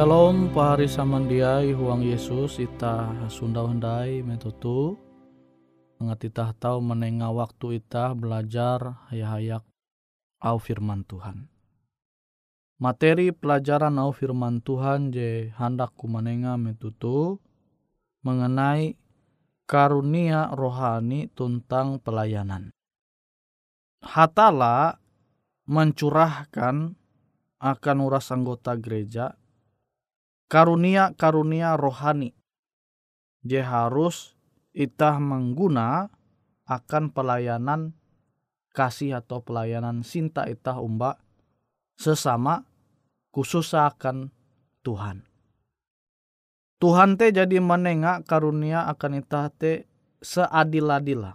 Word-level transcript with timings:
Shalom 0.00 0.48
pahari 0.56 0.88
samandiai 0.88 1.76
huang 1.76 2.00
Yesus 2.00 2.56
ita 2.56 3.12
Sunda 3.28 3.68
hendai 3.68 4.24
metutu 4.24 4.96
mengat 6.00 6.24
ita 6.24 6.56
tahu 6.56 6.80
menengah 6.80 7.28
waktu 7.28 7.84
ita 7.84 8.16
belajar 8.16 8.96
hayak-hayak 9.12 9.60
au 10.40 10.56
firman 10.56 11.04
Tuhan. 11.04 11.52
Materi 12.80 13.28
pelajaran 13.28 13.92
au 14.00 14.08
firman 14.16 14.64
Tuhan 14.64 15.12
je 15.12 15.52
hendak 15.60 15.92
ku 16.00 16.08
menengah 16.08 16.56
metutu 16.56 17.36
mengenai 18.24 18.96
karunia 19.68 20.48
rohani 20.56 21.28
tentang 21.28 22.00
pelayanan. 22.00 22.72
Hatala 24.00 24.96
mencurahkan 25.68 26.96
akan 27.60 27.96
uras 28.00 28.32
anggota 28.32 28.72
gereja 28.80 29.36
karunia-karunia 30.50 31.78
rohani. 31.78 32.34
Dia 33.46 33.62
harus 33.64 34.34
itah 34.74 35.22
mengguna 35.22 36.10
akan 36.66 37.14
pelayanan 37.14 37.94
kasih 38.74 39.22
atau 39.22 39.40
pelayanan 39.46 40.02
cinta 40.02 40.50
itah 40.50 40.82
umba 40.82 41.22
sesama 41.94 42.66
khusus 43.30 43.72
akan 43.72 44.34
Tuhan. 44.82 45.22
Tuhan 46.82 47.14
te 47.14 47.30
jadi 47.30 47.62
menengak 47.62 48.26
karunia 48.26 48.90
akan 48.90 49.22
itah 49.22 49.52
te 49.54 49.86
seadil-adil 50.18 51.30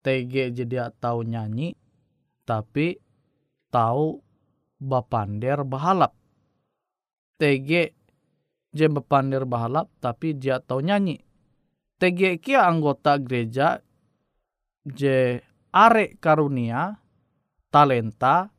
TG 0.00 0.34
jadi 0.56 0.90
tahu 0.96 1.24
nyanyi 1.28 1.76
tapi 2.44 3.00
tahu 3.72 4.20
bapander 4.80 5.62
bahalap. 5.62 6.19
TG 7.40 7.96
je 8.76 8.86
bapander 8.92 9.48
bahalap 9.48 9.88
tapi 9.98 10.36
dia 10.36 10.60
tahu 10.60 10.84
nyanyi. 10.84 11.24
TG 11.96 12.36
kia 12.44 12.68
anggota 12.68 13.16
gereja 13.16 13.80
je 14.84 15.40
are 15.72 16.06
karunia 16.20 17.00
talenta 17.72 18.52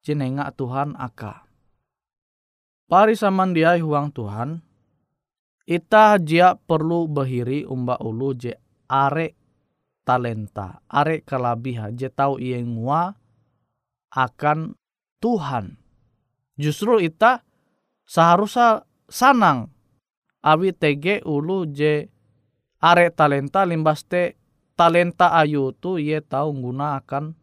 jenenga 0.00 0.48
Tuhan 0.56 0.96
aka. 0.96 1.46
Pari 2.86 3.18
samandiai 3.18 3.82
huang 3.82 4.14
Tuhan, 4.14 4.62
ita 5.66 6.22
jia 6.22 6.54
perlu 6.54 7.10
bahiri 7.10 7.66
umba 7.66 7.98
ulu 7.98 8.30
je 8.38 8.54
are 8.86 9.34
talenta, 10.06 10.78
are 10.86 11.18
kalabiha, 11.26 11.90
je 11.90 12.06
tau 12.06 12.38
iye 12.38 12.62
ngua 12.62 13.10
akan 14.14 14.78
Tuhan. 15.18 15.74
Justru 16.54 17.02
ita 17.02 17.42
seharusnya 18.06 18.86
sanang. 19.10 19.70
Awi 20.46 20.70
tege 20.70 21.20
ulu 21.26 21.66
je 21.74 22.06
are 22.78 23.10
talenta 23.10 23.66
limbas 23.66 24.06
te 24.06 24.38
talenta 24.78 25.34
ayu 25.34 25.74
tu 25.74 25.98
ye 25.98 26.22
tahu 26.22 26.54
guna 26.54 27.02
akan 27.02 27.34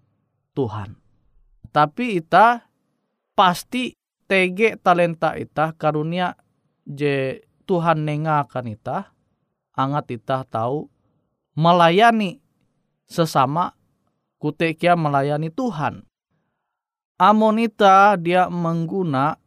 Tuhan. 0.55 0.95
Tapi 1.73 2.23
ita 2.23 2.63
pasti 3.35 3.91
tege 4.23 4.79
talenta 4.79 5.35
ita 5.35 5.75
karunia 5.75 6.39
je 6.87 7.43
Tuhan 7.67 8.07
nenga 8.07 8.47
akan 8.47 8.65
ita. 8.71 9.11
Angat 9.73 10.13
ita 10.13 10.45
tahu 10.47 10.87
melayani 11.57 12.39
sesama 13.09 13.73
kutekia 14.39 14.95
melayani 14.95 15.49
Tuhan. 15.51 16.05
Amonita 17.19 18.15
dia 18.15 18.47
mengguna 18.47 19.42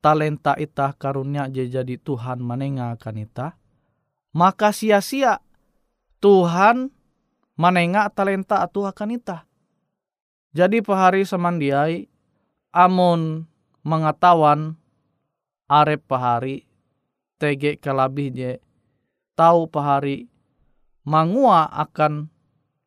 talenta 0.00 0.56
ita 0.56 0.96
karunia 0.96 1.48
jadi 1.48 1.96
Tuhan 2.00 2.40
menenga 2.40 2.96
akan 2.96 3.16
ita 3.20 3.60
maka 4.34 4.70
sia-sia 4.70 5.42
Tuhan 6.20 6.92
menengah 7.56 8.12
talenta 8.12 8.64
atu 8.64 8.84
akan 8.88 9.16
ita. 9.16 9.44
Jadi 10.56 10.82
pahari 10.82 11.22
semandiai 11.24 12.10
amon 12.74 13.46
mengetahuan 13.86 14.76
arep 15.70 16.02
pahari 16.04 16.66
tege 17.38 17.78
kelabih 17.78 18.28
je 18.34 18.52
tahu 19.38 19.70
pahari 19.70 20.26
mangua 21.06 21.70
akan 21.70 22.28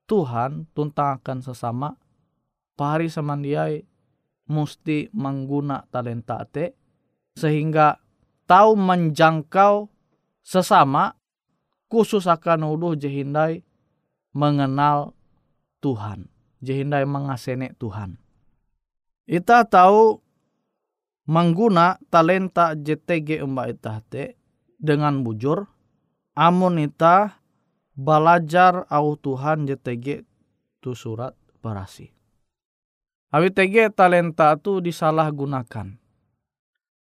Tuhan 0.06 0.68
tuntang 0.76 1.18
akan 1.18 1.40
sesama 1.40 1.96
pahari 2.76 3.08
semandiai 3.08 3.88
musti 4.52 5.08
mengguna 5.16 5.88
talenta 5.90 6.44
te 6.44 6.76
sehingga 7.34 7.98
tahu 8.46 8.78
menjangkau 8.78 9.90
sesama 10.44 11.18
khusus 11.90 12.26
akan 12.26 12.74
ulu 12.74 12.98
jehindai 12.98 13.62
mengenal 14.34 15.14
Tuhan. 15.80 16.30
Jehindai 16.64 17.04
mengasene 17.04 17.76
Tuhan. 17.76 18.18
Ita 19.28 19.68
tahu 19.68 20.20
mengguna 21.28 22.00
talenta 22.08 22.76
JTG 22.76 23.44
mbak 23.44 23.68
ita 23.78 24.00
te 24.08 24.40
dengan 24.80 25.24
bujur. 25.24 25.68
Amun 26.34 26.82
ita 26.82 27.38
belajar 27.94 28.90
au 28.90 29.14
Tuhan 29.20 29.70
JTG 29.70 30.26
tu 30.82 30.98
surat 30.98 31.38
berasi. 31.62 32.10
Awi 33.34 33.50
TG 33.50 33.94
talenta 33.94 34.54
tu 34.58 34.82
disalahgunakan. 34.82 36.03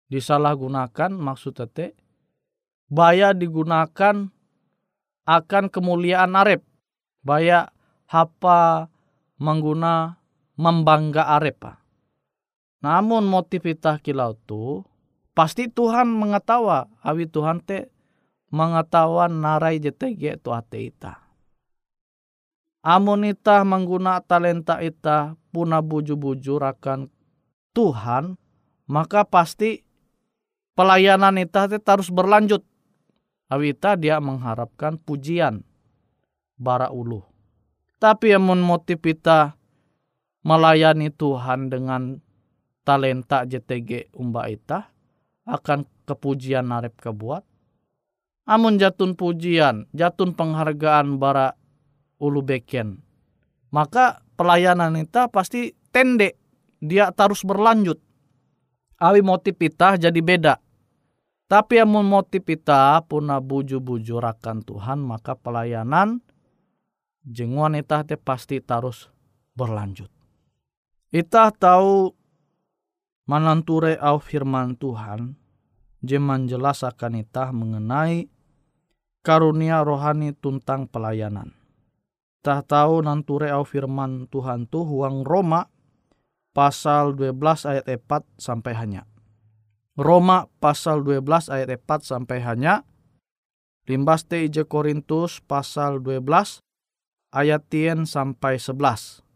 Disalahgunakan 0.09 1.13
maksud 1.13 1.61
te 1.73 1.93
baya 2.89 3.37
digunakan 3.37 4.33
akan 5.29 5.65
kemuliaan 5.69 6.33
arep. 6.33 6.65
Baya 7.21 7.69
hapa 8.09 8.89
mengguna 9.37 10.17
membangga 10.57 11.37
arep. 11.37 11.61
Namun 12.81 13.29
motif 13.29 13.69
kita 13.69 14.01
kilau 14.01 14.33
tu 14.49 14.81
pasti 15.37 15.69
Tuhan 15.69 16.09
mengetawa 16.09 16.89
awi 17.05 17.29
Tuhan 17.29 17.61
te 17.61 17.93
mengetawa 18.49 19.29
narai 19.29 19.77
JTG 19.77 20.41
tu 20.41 20.57
ate 20.57 20.89
ita. 20.89 21.29
Amun 22.81 23.27
ita 23.29 23.67
mengguna 23.67 24.23
talenta 24.25 24.81
ita 24.81 25.37
puna 25.53 25.83
buju-bujur 25.83 26.63
akan 26.63 27.11
Tuhan, 27.75 28.39
maka 28.89 29.27
pasti 29.27 29.85
pelayanan 30.79 31.43
ita 31.43 31.67
terus 31.67 32.15
berlanjut 32.15 32.63
Awita 33.49 33.97
dia 33.97 34.21
mengharapkan 34.21 35.01
pujian 35.01 35.65
bara 36.61 36.93
ulu. 36.93 37.25
Tapi 37.97 38.37
yang 38.37 38.45
motif 38.45 39.01
kita 39.01 39.57
melayani 40.45 41.09
Tuhan 41.09 41.73
dengan 41.73 42.21
talenta 42.85 43.49
JTG 43.49 44.13
umba 44.13 44.53
ita 44.53 44.93
akan 45.49 45.89
kepujian 46.05 46.69
narep 46.69 46.93
kebuat. 47.01 47.41
Amun 48.53 48.77
jatun 48.77 49.17
pujian, 49.17 49.89
jatun 49.97 50.37
penghargaan 50.37 51.17
bara 51.17 51.57
ulu 52.21 52.45
beken. 52.45 53.01
Maka 53.73 54.21
pelayanan 54.37 54.93
kita 55.09 55.33
pasti 55.33 55.73
tende, 55.89 56.37
dia 56.85 57.09
terus 57.17 57.49
berlanjut. 57.49 57.97
Awi 59.00 59.25
motif 59.25 59.57
kita 59.57 59.97
jadi 59.97 60.21
beda 60.21 60.68
tapi 61.49 61.81
yang 61.81 61.88
memotif 61.88 62.45
kita 62.45 63.00
puna 63.09 63.40
buju-buju 63.40 64.21
rakan 64.21 64.61
Tuhan 64.61 65.00
maka 65.00 65.33
pelayanan 65.33 66.21
jeng 67.25 67.57
wanita 67.57 68.05
te 68.05 68.21
pasti 68.21 68.61
terus 68.61 69.09
berlanjut. 69.57 70.12
Ita 71.09 71.49
tahu 71.57 72.12
mananture 73.25 73.97
au 73.97 74.21
firman 74.21 74.76
Tuhan 74.76 75.40
jeman 76.05 76.45
jelas 76.52 76.85
akan 76.85 77.25
ita 77.25 77.49
mengenai 77.49 78.28
karunia 79.25 79.81
rohani 79.81 80.37
tuntang 80.37 80.85
pelayanan. 80.85 81.57
Tah 82.45 82.61
tahu 82.61 83.00
nanture 83.00 83.49
au 83.49 83.64
firman 83.64 84.28
Tuhan 84.28 84.69
tu 84.69 84.85
huang 84.85 85.25
Roma 85.25 85.64
pasal 86.52 87.17
12 87.17 87.33
ayat 87.73 87.88
4 87.88 88.37
sampai 88.37 88.76
hanya. 88.76 89.08
Roma 89.99 90.47
pasal 90.62 91.02
12 91.02 91.50
ayat 91.50 91.75
4 91.75 92.07
sampai 92.07 92.38
hanya 92.38 92.87
limbas 93.90 94.23
te 94.23 94.47
ije 94.47 94.62
Korintus 94.62 95.43
pasal 95.43 95.99
12 95.99 96.62
ayat 97.35 97.67
10 97.67 98.07
sampai 98.07 98.62
11. 98.62 99.26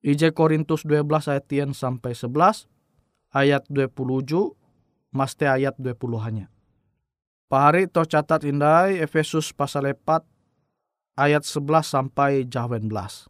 Ije 0.00 0.32
Korintus 0.32 0.88
12 0.88 1.28
ayat 1.28 1.44
10 1.44 1.76
sampai 1.76 2.16
11 2.16 2.72
ayat 3.36 3.68
27 3.68 4.56
maste 5.12 5.44
ayat 5.44 5.76
20 5.76 5.92
hanya. 6.24 6.48
Pahari 7.52 7.84
to 7.84 8.00
catat 8.08 8.48
indai 8.48 8.96
Efesus 8.96 9.52
pasal 9.52 9.92
4 9.92 10.24
ayat 11.20 11.44
11 11.44 11.84
sampai 11.84 12.48
18. 12.48 13.28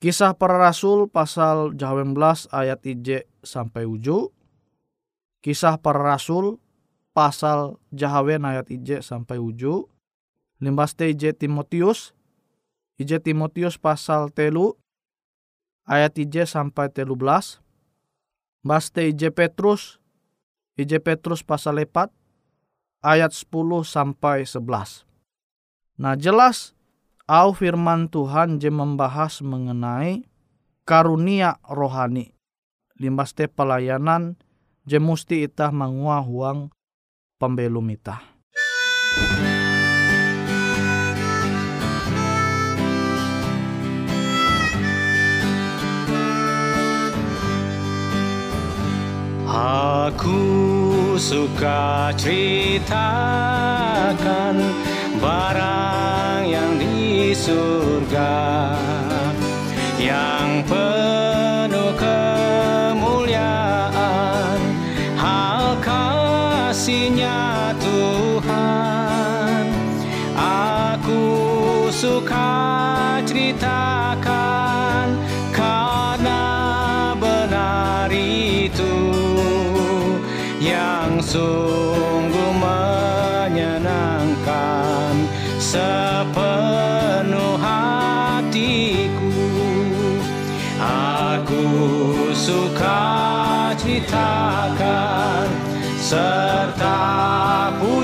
Kisah 0.00 0.32
para 0.32 0.56
Rasul 0.56 1.12
pasal 1.12 1.76
18 1.76 2.48
ayat 2.48 2.80
IJ 2.80 3.28
sampai 3.44 3.84
uju 3.84 4.39
Kisah 5.40 5.80
para 5.80 6.00
Rasul 6.00 6.60
pasal 7.16 7.80
Jahawen 7.92 8.44
ayat 8.44 8.68
IJ 8.68 9.00
sampai 9.00 9.40
uju. 9.40 9.88
Limbas 10.60 10.92
te 10.92 11.08
IJ 11.08 11.40
Timotius. 11.40 12.12
IJ 13.00 13.24
Timotius 13.24 13.80
pasal 13.80 14.28
telu 14.28 14.76
ayat 15.88 16.12
IJ 16.20 16.44
sampai 16.44 16.92
telu 16.92 17.16
belas. 17.16 17.64
Bas 18.60 18.92
te 18.92 19.08
IJ 19.08 19.32
Petrus. 19.32 19.96
IJ 20.76 21.00
Petrus 21.00 21.40
pasal 21.40 21.80
lepat 21.80 22.12
ayat 23.00 23.32
10 23.32 23.84
sampai 23.84 24.44
11. 24.44 25.08
Nah 26.00 26.16
jelas 26.16 26.76
au 27.24 27.56
firman 27.56 28.08
Tuhan 28.12 28.60
je 28.60 28.68
membahas 28.68 29.40
mengenai 29.40 30.28
karunia 30.84 31.56
rohani. 31.64 32.36
Limbas 33.00 33.32
te 33.32 33.48
pelayanan 33.48 34.36
je 34.84 34.98
musti 34.98 35.44
itah 35.44 35.72
mangua 35.72 36.20
huang 36.24 36.72
pembelum 37.40 37.88
itah. 37.92 38.20
Aku 49.50 50.40
suka 51.18 52.14
ceritakan 52.14 52.94
barang 55.18 56.42
yang 56.46 56.78
di 56.78 57.34
surga 57.34 58.38
yang 59.98 60.62
penuh 60.70 61.92
ke 61.98 62.29
ceritakan 73.60 75.20
karena 75.52 76.44
benar 77.20 78.08
itu 78.08 78.96
yang 80.64 81.20
sungguh 81.20 82.56
menyenangkan 82.56 85.12
sepenuh 85.60 87.60
hatiku 87.60 89.44
aku 90.80 91.68
suka 92.32 93.04
ceritakan 93.76 95.52
serta 96.00 96.96
puji 97.76 97.99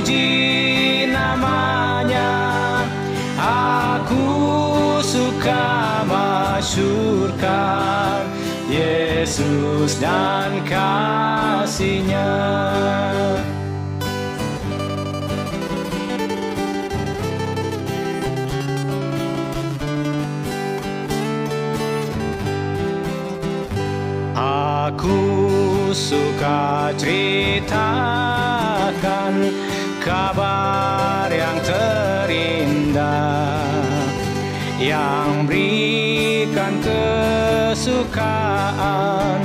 Yesus 9.26 9.98
dan 9.98 10.62
kasihnya. 10.62 12.30
Aku 24.38 25.18
suka 25.90 26.94
ceritakan 26.94 27.74
kabar 30.06 31.26
yang 31.34 31.58
terindah 31.66 33.58
yang 34.78 35.50
berikan 35.50 36.78
kesukaan 37.76 39.44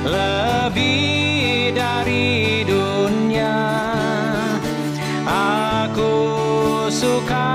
lebih 0.00 1.76
dari 1.76 2.64
dunia. 2.64 3.52
Aku 5.28 6.16
suka 6.88 7.52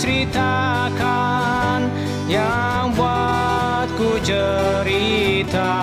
ceritakan 0.00 1.84
yang 2.32 2.96
buatku 2.96 4.24
cerita 4.24 5.76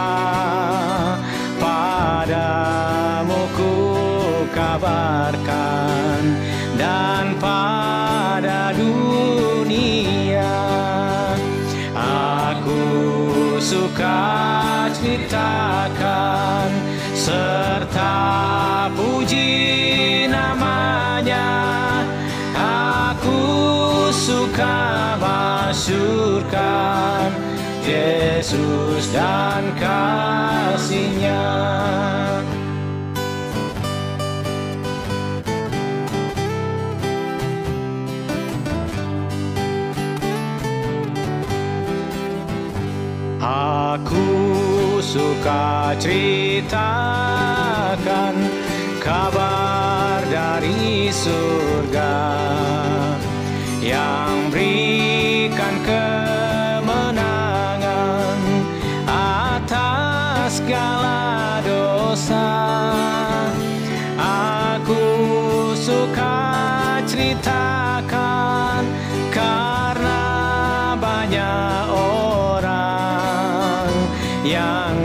serta 17.14 18.88
puji 18.96 20.26
namanya 20.32 21.52
aku 22.56 23.44
suka 24.10 25.20
masyurkan 25.20 26.50
Yesus 27.84 29.12
dan 29.12 29.70
kasihnya 29.76 31.44
suka 45.10 45.98
ceritakan 45.98 46.70
kabar 49.02 50.22
dari 50.30 51.10
surga 51.10 52.22
yang 53.82 54.49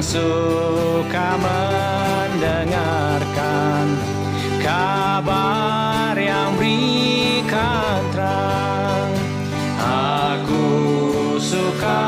suka 0.05 1.41
mendengarkan 1.41 3.89
kabar 4.61 6.13
yang 6.13 6.53
berikan 6.61 8.05
terang. 8.13 9.09
Aku 9.81 10.69
suka 11.41 12.05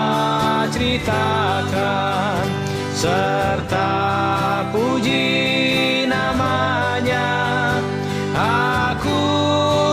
ceritakan 0.69 2.45
serta 2.93 3.88
puji 4.76 6.05
namanya. 6.05 7.33
Aku 9.00 9.25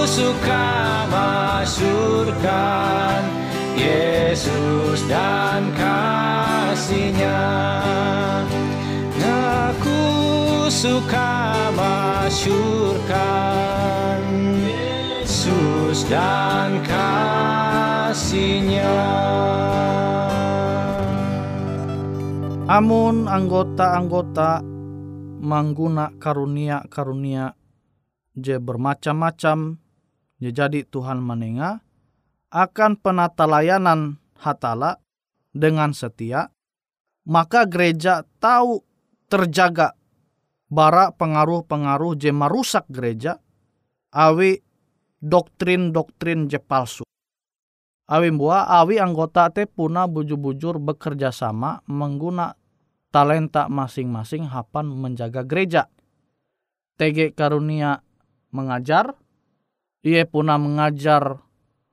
suka 0.04 1.08
masyurkan 1.08 3.03
suka 10.84 11.72
masyurkan 11.80 13.16
Yesus 14.68 16.04
dan 16.12 16.84
kasihnya. 16.84 18.92
Amun 22.68 23.32
anggota-anggota 23.32 24.60
mangguna 25.40 26.12
karunia-karunia 26.20 27.56
je 28.36 28.60
bermacam-macam 28.60 29.80
je 30.44 30.52
jadi 30.52 30.84
Tuhan 30.84 31.24
menenga 31.24 31.80
akan 32.52 33.00
penata 33.00 33.48
layanan 33.48 34.20
hatala 34.36 35.00
dengan 35.56 35.96
setia 35.96 36.52
maka 37.24 37.72
gereja 37.72 38.28
tahu 38.44 38.84
terjaga 39.32 40.03
bara 40.68 41.12
pengaruh-pengaruh 41.16 42.20
je 42.20 42.32
merusak 42.32 42.88
gereja 42.92 43.40
awi 44.12 44.60
doktrin-doktrin 45.24 46.52
je 46.52 46.60
palsu 46.60 47.04
awi 48.08 48.30
buah 48.30 48.84
awi 48.84 49.00
anggota 49.00 49.50
te 49.50 49.66
puna 49.66 50.06
bujur-bujur 50.06 50.78
bekerja 50.78 51.32
sama 51.32 51.80
mengguna 51.88 52.54
talenta 53.14 53.70
masing-masing 53.70 54.50
hapan 54.50 54.90
menjaga 54.90 55.46
gereja. 55.46 55.86
TG 56.98 57.38
Karunia 57.38 58.02
mengajar, 58.50 59.14
ia 60.02 60.26
puna 60.26 60.58
mengajar 60.58 61.38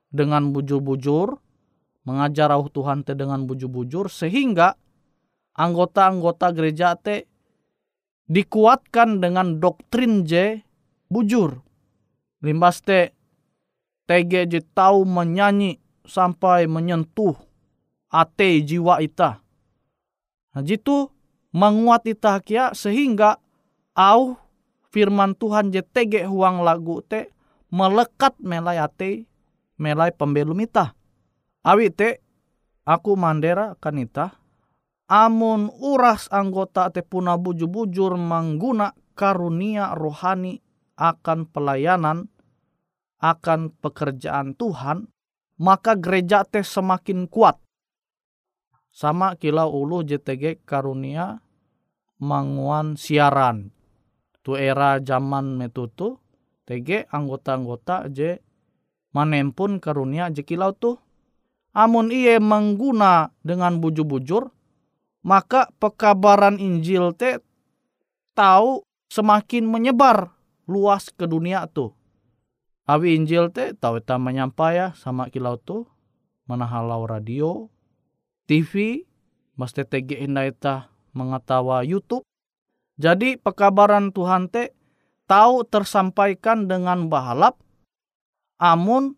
dengan 0.09 0.49
bujur-bujur, 0.49 1.37
mengajar 2.09 2.49
rauh 2.49 2.65
Tuhan 2.73 3.05
te 3.05 3.13
dengan 3.13 3.45
bujur-bujur, 3.45 4.09
sehingga 4.09 4.73
anggota-anggota 5.53 6.49
gereja 6.57 6.97
te 6.97 7.29
dikuatkan 8.31 9.19
dengan 9.19 9.59
doktrin 9.59 10.23
je 10.23 10.63
bujur. 11.11 11.59
Limbas 12.39 12.79
te 12.79 13.11
TG 14.07 14.47
je 14.47 14.59
tahu 14.71 15.03
menyanyi 15.03 15.77
sampai 16.07 16.65
menyentuh 16.65 17.35
ate 18.07 18.63
jiwa 18.63 19.03
ita. 19.03 19.43
Nah, 20.51 20.63
jitu 20.63 21.11
menguat 21.51 22.07
ita 22.07 22.39
kia 22.43 22.71
sehingga 22.71 23.39
au 23.95 24.39
firman 24.91 25.35
Tuhan 25.35 25.71
je 25.75 25.83
tege 25.83 26.23
huang 26.27 26.63
lagu 26.63 27.03
te 27.03 27.31
melekat 27.71 28.35
melai 28.39 28.79
ate 28.79 29.27
melai 29.75 30.11
pembelum 30.15 30.59
ita. 30.63 30.95
Awi 31.61 31.93
te 31.93 32.19
aku 32.87 33.13
mandera 33.13 33.77
kan 33.77 33.99
ita 34.01 34.40
amun 35.11 35.67
uras 35.75 36.31
anggota 36.31 36.87
te 36.87 37.03
puna 37.03 37.35
bujur-bujur 37.35 38.15
mengguna 38.15 38.95
karunia 39.11 39.91
rohani 39.91 40.63
akan 40.95 41.51
pelayanan 41.51 42.31
akan 43.19 43.75
pekerjaan 43.83 44.55
Tuhan 44.55 45.11
maka 45.59 45.99
gereja 45.99 46.47
teh 46.47 46.63
semakin 46.63 47.27
kuat. 47.27 47.59
Sama 48.91 49.35
kilau 49.35 49.69
ulu 49.83 50.01
JTG 50.07 50.63
karunia 50.63 51.43
manguan 52.17 52.95
siaran. 52.95 53.69
Tu 54.41 54.57
era 54.57 54.97
zaman 54.97 55.53
metutu 55.53 56.17
TG 56.65 57.11
anggota-anggota 57.13 58.09
je 58.09 58.41
manempun 59.13 59.77
karunia 59.77 60.33
je 60.33 60.41
kilau 60.41 60.73
tuh. 60.73 60.97
Amun 61.71 62.11
iye 62.11 62.35
mengguna 62.41 63.31
dengan 63.45 63.79
bujur-bujur 63.79 64.51
maka 65.21 65.69
pekabaran 65.77 66.57
Injil 66.57 67.13
te 67.13 67.41
tahu 68.33 68.81
semakin 69.09 69.65
menyebar 69.69 70.33
luas 70.65 71.09
ke 71.13 71.29
dunia 71.29 71.65
tuh. 71.69 71.93
Awi 72.89 73.17
Injil 73.17 73.53
te 73.53 73.77
tahu 73.77 74.01
kita 74.01 74.17
menyampai 74.17 74.77
ya 74.77 74.87
sama 74.97 75.29
kilau 75.29 75.57
tuh 75.61 75.85
menahalau 76.49 77.05
radio, 77.07 77.69
TV, 78.49 79.05
mesti 79.55 79.85
TG 79.87 80.27
indah 80.27 80.49
ita 80.49 80.75
mengetawa 81.15 81.85
YouTube. 81.85 82.25
Jadi 82.99 83.39
pekabaran 83.39 84.11
Tuhan 84.11 84.51
te 84.51 84.75
tahu 85.29 85.63
tersampaikan 85.63 86.67
dengan 86.67 87.07
bahalap 87.07 87.55
amun 88.59 89.15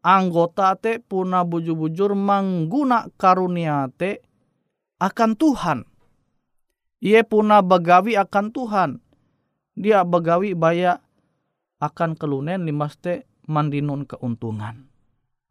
anggota 0.00 0.78
te 0.78 1.02
puna 1.02 1.42
bujur-bujur 1.42 2.14
mengguna 2.14 3.10
karunia 3.18 3.90
te 3.98 4.25
akan 4.96 5.36
Tuhan. 5.36 5.78
Ia 7.04 7.22
puna 7.22 7.60
begawi 7.60 8.16
akan 8.16 8.46
Tuhan. 8.52 8.90
Dia 9.76 10.00
begawi 10.08 10.56
baya 10.56 11.04
akan 11.76 12.16
kelunen 12.16 12.64
limaste 12.64 13.28
mandinun 13.44 14.08
keuntungan. 14.08 14.88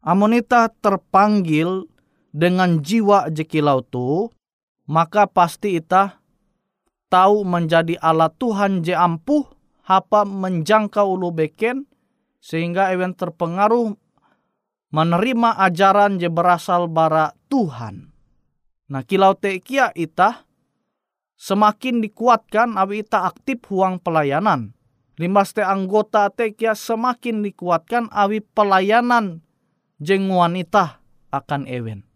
Amonita 0.02 0.70
terpanggil 0.82 1.86
dengan 2.34 2.82
jiwa 2.82 3.30
jekilau 3.30 3.82
tu, 3.86 4.30
maka 4.90 5.30
pasti 5.30 5.78
ita 5.78 6.18
tahu 7.06 7.46
menjadi 7.46 7.98
alat 8.02 8.34
Tuhan 8.38 8.82
je 8.82 8.94
ampuh 8.94 9.46
hapa 9.86 10.26
menjangkau 10.26 11.14
ulu 11.14 11.30
beken 11.30 11.86
sehingga 12.42 12.90
ewen 12.94 13.14
terpengaruh 13.14 13.94
menerima 14.90 15.50
ajaran 15.62 16.18
je 16.18 16.26
berasal 16.30 16.90
bara 16.90 17.34
Tuhan. 17.46 18.15
Nah 18.86 19.02
kilau 19.02 19.34
te 19.34 19.58
kia 19.58 19.90
ita 19.98 20.46
semakin 21.34 21.98
dikuatkan 21.98 22.78
awi 22.78 23.02
ita 23.02 23.26
aktif 23.26 23.66
huang 23.66 23.98
pelayanan. 23.98 24.72
Limas 25.16 25.56
te 25.56 25.64
anggota 25.64 26.28
te 26.30 26.52
kia 26.54 26.76
semakin 26.76 27.42
dikuatkan 27.42 28.06
awi 28.12 28.44
pelayanan 28.44 29.42
jeng 29.98 30.28
wanita 30.30 31.02
akan 31.32 31.66
ewen. 31.66 32.06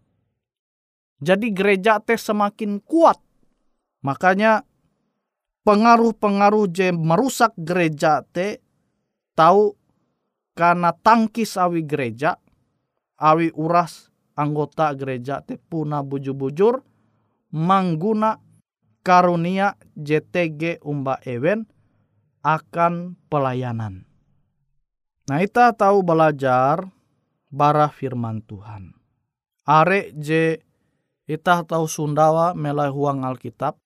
Jadi 1.21 1.53
gereja 1.53 2.01
te 2.01 2.17
semakin 2.17 2.81
kuat. 2.81 3.21
Makanya 4.01 4.65
pengaruh-pengaruh 5.65 6.73
je 6.73 6.89
merusak 6.95 7.53
gereja 7.61 8.25
te 8.33 8.65
tahu 9.37 9.77
karena 10.57 10.93
tangkis 10.93 11.57
awi 11.61 11.85
gereja 11.85 12.41
awi 13.21 13.53
uras 13.53 14.10
anggota 14.37 14.93
gereja 14.95 15.43
te 15.43 15.59
puna 15.59 16.03
bujur-bujur 16.05 16.83
mangguna 17.55 18.39
karunia 19.03 19.75
JTG 19.97 20.85
umba 20.85 21.19
ewen 21.27 21.67
akan 22.41 23.17
pelayanan. 23.29 24.09
Nah, 25.29 25.39
kita 25.39 25.77
tahu 25.77 26.03
belajar 26.03 26.89
bara 27.53 27.87
firman 27.93 28.43
Tuhan. 28.43 28.97
Are 29.69 30.11
je 30.17 30.59
kita 31.31 31.63
tahu 31.63 31.87
Sundawa 31.87 32.59
melai 32.59 32.91
huang 32.91 33.23
Alkitab. 33.23 33.79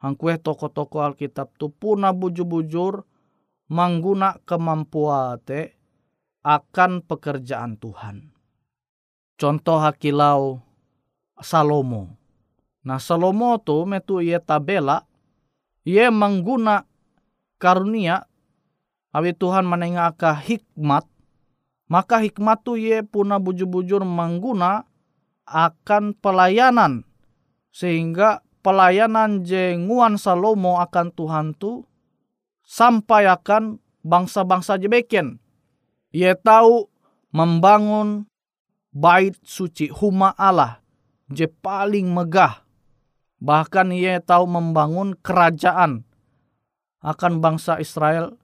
Hangkue 0.00 0.40
toko-toko 0.40 1.04
Alkitab 1.04 1.52
tu 1.60 1.68
puna 1.68 2.16
bujur-bujur 2.16 3.04
mangguna 3.68 4.40
kemampuan 4.48 5.36
te 5.44 5.76
akan 6.40 7.04
pekerjaan 7.04 7.76
Tuhan. 7.76 8.32
Contoh 9.40 9.80
hakilau 9.80 10.60
Salomo. 11.40 12.12
Nah 12.84 13.00
Salomo 13.00 13.56
tu 13.56 13.88
metu 13.88 14.20
ia 14.20 14.36
tabela, 14.36 15.08
ia 15.80 16.12
mengguna 16.12 16.84
karunia 17.56 18.28
awi 19.16 19.32
Tuhan 19.32 19.64
menengaka 19.64 20.36
hikmat, 20.36 21.08
maka 21.88 22.20
hikmat 22.20 22.60
tu 22.60 22.76
ia 22.76 23.00
puna 23.00 23.40
bujur-bujur 23.40 24.04
mengguna 24.04 24.84
akan 25.48 26.12
pelayanan 26.20 27.08
sehingga 27.72 28.44
pelayanan 28.60 29.40
jenguan 29.40 30.20
Salomo 30.20 30.84
akan 30.84 31.16
Tuhan 31.16 31.56
tu 31.56 31.88
sampai 32.60 33.24
akan 33.24 33.80
bangsa-bangsa 34.04 34.76
jebeken. 34.76 35.40
Ia 36.12 36.36
tahu 36.36 36.92
membangun 37.32 38.29
bait 38.90 39.34
suci 39.42 39.90
huma 39.90 40.34
Allah 40.34 40.82
je 41.30 41.46
paling 41.46 42.10
megah. 42.10 42.66
Bahkan 43.40 43.96
ia 43.96 44.20
tahu 44.20 44.44
membangun 44.44 45.16
kerajaan 45.16 46.04
akan 47.00 47.32
bangsa 47.40 47.80
Israel 47.80 48.36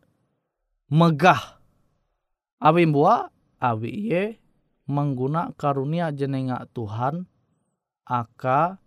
megah. 0.89 1.61
Awi 2.57 2.89
bua, 2.89 3.29
awi 3.61 3.91
ia 3.93 4.25
mengguna 4.89 5.53
karunia 5.59 6.09
jenenga 6.15 6.65
Tuhan 6.73 7.29
aka 8.09 8.81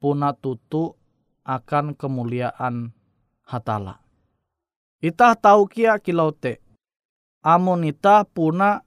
puna 0.00 0.32
tutu 0.32 0.96
akan 1.44 1.98
kemuliaan 1.98 2.94
hatala. 3.44 4.00
Ita 5.02 5.34
tahu 5.34 5.66
kia 5.66 5.98
kilaute. 5.98 6.62
Amun 7.42 7.82
ita 7.82 8.22
puna 8.22 8.86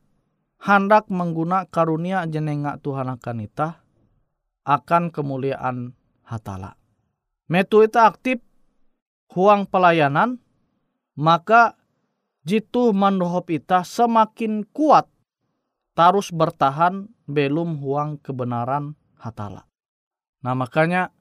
hendak 0.65 1.13
mengguna 1.13 1.69
karunia 1.69 2.25
jenenga 2.25 2.81
Tuhan 2.81 3.05
akan 3.13 3.37
ita 3.45 3.85
akan 4.65 5.13
kemuliaan 5.13 5.93
hatala. 6.25 6.73
Metu 7.45 7.85
ita 7.85 8.09
aktif 8.09 8.41
huang 9.29 9.69
pelayanan, 9.69 10.41
maka 11.13 11.77
jitu 12.41 12.89
mandohop 12.97 13.53
ita 13.53 13.85
semakin 13.85 14.65
kuat 14.73 15.05
tarus 15.93 16.33
bertahan 16.33 17.13
belum 17.29 17.77
huang 17.77 18.17
kebenaran 18.17 18.97
hatala. 19.21 19.69
Nah 20.41 20.57
makanya 20.57 21.13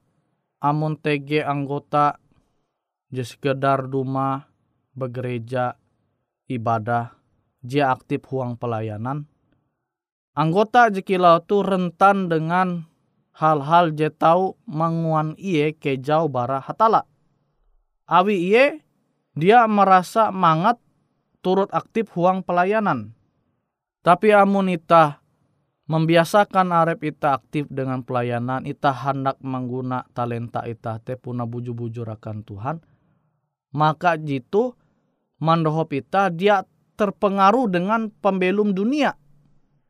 amun 0.65 0.97
TG 0.97 1.45
anggota 1.45 2.17
sekedar 3.13 3.87
rumah 3.87 4.49
begereja 4.97 5.77
ibadah 6.51 7.15
dia 7.63 7.93
aktif 7.95 8.27
huang 8.27 8.59
pelayanan 8.59 9.31
Anggota 10.35 10.91
jekilau 10.91 11.39
tu 11.47 11.63
rentan 11.63 12.27
dengan 12.27 12.91
hal-hal 13.39 13.95
je 13.95 14.11
tau 14.11 14.59
manguan 14.67 15.39
iye 15.39 15.71
ke 15.79 15.95
jauh 15.95 16.27
bara 16.27 16.59
hatala. 16.59 17.07
Awi 18.11 18.51
iye 18.51 18.65
dia 19.39 19.63
merasa 19.71 20.35
mangat 20.35 20.83
turut 21.39 21.71
aktif 21.71 22.11
huang 22.19 22.43
pelayanan. 22.43 23.15
Tapi 24.03 24.35
amun 24.35 24.75
ita 24.75 25.23
membiasakan 25.87 26.75
arep 26.83 27.15
ita 27.15 27.39
aktif 27.39 27.71
dengan 27.71 28.03
pelayanan, 28.03 28.67
ita 28.67 28.91
hendak 28.91 29.39
mengguna 29.39 30.03
talenta 30.19 30.67
ita 30.67 30.99
te 30.99 31.15
puna 31.15 31.47
buju-bujur 31.47 32.11
akan 32.11 32.43
Tuhan, 32.43 32.77
maka 33.71 34.19
jitu 34.19 34.75
mandohop 35.39 35.95
ita 35.95 36.27
dia 36.35 36.67
terpengaruh 36.99 37.71
dengan 37.71 38.11
pembelum 38.11 38.75
dunia 38.75 39.15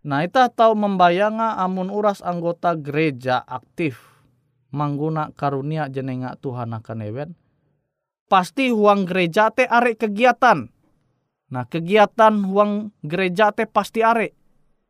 Nah, 0.04 0.20
kita 0.20 0.52
tahu 0.52 0.76
membayanga 0.76 1.56
amun 1.56 1.88
uras 1.88 2.20
anggota 2.20 2.76
gereja 2.76 3.40
aktif 3.40 3.96
mengguna 4.74 5.30
karunia 5.32 5.86
jenenga 5.88 6.36
Tuhan 6.42 6.76
akan 6.76 6.98
ewen. 7.06 7.30
Pasti 8.28 8.68
huang 8.68 9.06
gereja 9.06 9.48
te 9.54 9.64
are 9.64 9.94
kegiatan. 9.94 10.68
Nah, 11.48 11.64
kegiatan 11.70 12.42
huang 12.42 12.90
gereja 13.06 13.54
te 13.54 13.64
pasti 13.64 14.02
are. 14.02 14.34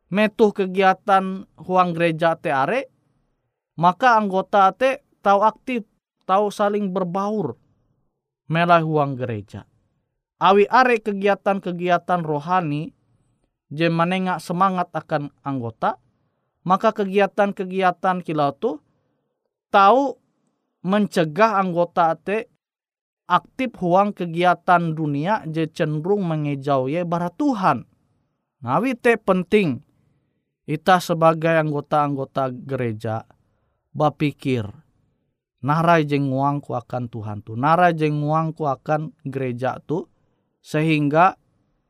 Metuh 0.09 0.51
kegiatan 0.51 1.45
huang 1.63 1.89
gereja 1.93 2.35
te 2.35 2.49
are, 2.49 2.89
maka 3.77 4.17
anggota 4.17 4.71
te 4.73 5.05
tahu 5.21 5.45
aktif, 5.45 5.85
tahu 6.25 6.49
saling 6.49 6.89
berbaur. 6.91 7.55
Melah 8.49 8.81
huang 8.81 9.15
gereja. 9.15 9.63
Awi 10.39 10.67
are 10.67 10.99
kegiatan-kegiatan 10.99 12.21
rohani 12.23 12.94
je 13.75 13.91
manenga 13.91 14.39
semangat 14.39 14.87
akan 14.95 15.35
anggota, 15.43 15.99
maka 16.63 16.95
kegiatan-kegiatan 16.95 18.23
kilau 18.23 18.55
tu 18.55 18.79
tahu 19.69 20.15
mencegah 20.87 21.59
anggota 21.59 22.15
te 22.15 22.47
aktif 23.27 23.75
huang 23.77 24.15
kegiatan 24.15 24.95
dunia 24.95 25.43
je 25.51 25.67
cenderung 25.67 26.23
mengejau 26.23 26.87
ye 26.87 27.03
bara 27.03 27.27
Tuhan. 27.29 27.83
Nawi 28.63 28.95
te 28.95 29.19
penting 29.19 29.83
kita 30.65 30.97
sebagai 30.97 31.53
anggota-anggota 31.61 32.49
gereja 32.49 33.27
bapikir 33.93 34.65
narai 35.65 36.05
jeng 36.05 36.29
uangku 36.29 36.73
akan 36.77 37.09
Tuhan 37.09 37.41
tu 37.41 37.53
narai 37.57 37.93
jeng 37.97 38.21
uangku 38.21 38.65
akan 38.69 39.13
gereja 39.25 39.81
tu 39.81 40.05
sehingga 40.61 41.37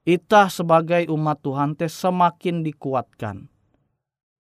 kita 0.05 0.53
sebagai 0.53 1.09
umat 1.09 1.41
Tuhan 1.41 1.73
te 1.73 1.89
semakin 1.89 2.61
dikuatkan. 2.61 3.49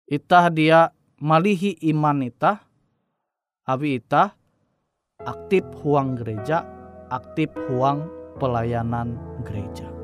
Itah 0.04 0.52
dia 0.52 0.92
malihi 1.16 1.80
iman 1.88 2.20
itah, 2.20 2.68
abi 3.64 3.96
itah 3.96 4.36
aktif 5.24 5.64
huang 5.82 6.14
gereja, 6.14 6.62
aktif 7.08 7.50
huang 7.66 8.06
pelayanan 8.38 9.18
gereja. 9.42 9.97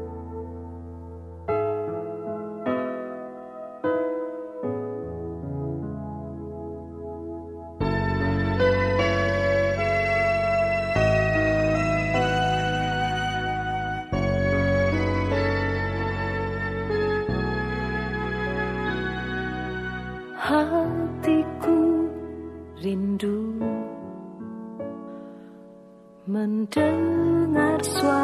mendengar 26.44 27.80
suara 27.80 28.23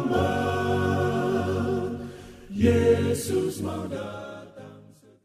Yesus 3.11 3.59
mau 3.59 3.83
datang 3.91 4.20